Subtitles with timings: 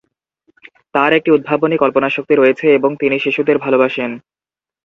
[0.95, 4.11] তার একটি উদ্ভাবনী কল্পনাশক্তি রয়েছে এবং তিনি শিশুদের ভালবাসেন।